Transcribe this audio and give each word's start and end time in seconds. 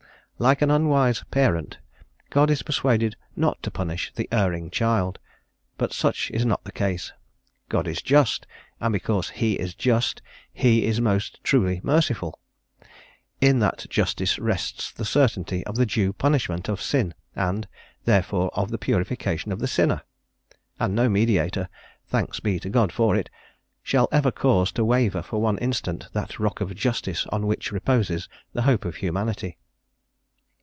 Like 0.39 0.63
an 0.63 0.71
unwise 0.71 1.23
parent, 1.29 1.77
God 2.31 2.49
is 2.49 2.63
persuaded 2.63 3.15
not 3.35 3.61
to 3.61 3.69
punish 3.69 4.11
the 4.15 4.27
erring 4.31 4.71
child. 4.71 5.19
But 5.77 5.93
such 5.93 6.31
is 6.31 6.43
not 6.47 6.63
the 6.63 6.71
case. 6.71 7.13
God 7.69 7.87
is 7.87 8.01
just, 8.01 8.47
and 8.79 8.91
because 8.91 9.29
He 9.29 9.59
is 9.59 9.75
just 9.75 10.19
He 10.51 10.85
is 10.85 10.99
most 10.99 11.43
truly 11.43 11.79
merciful: 11.83 12.39
in 13.39 13.59
that 13.59 13.85
justice 13.87 14.39
rests 14.39 14.91
the 14.91 15.05
certainty 15.05 15.63
of 15.67 15.75
the 15.75 15.85
due 15.85 16.11
punishment 16.11 16.67
of 16.67 16.81
sin, 16.81 17.13
and, 17.35 17.67
therefore 18.05 18.49
of 18.55 18.71
the 18.71 18.79
purification 18.79 19.51
of 19.51 19.59
the 19.59 19.67
sinner! 19.67 20.01
and 20.79 20.95
no 20.95 21.07
mediator 21.07 21.69
thanks 22.07 22.39
be 22.39 22.59
to 22.61 22.69
God 22.71 22.91
for 22.91 23.15
it! 23.15 23.29
shall 23.83 24.07
ever 24.11 24.31
cause 24.31 24.71
to 24.71 24.83
waver 24.83 25.21
for 25.21 25.39
one 25.39 25.59
instant 25.59 26.07
that 26.13 26.39
Rock 26.39 26.61
of 26.61 26.73
Justice 26.73 27.27
on 27.27 27.45
which 27.45 27.71
reposes 27.71 28.27
the 28.53 28.63
hope 28.63 28.85
of 28.85 28.95
Humanity. 28.95 29.59